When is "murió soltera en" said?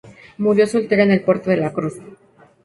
0.39-1.11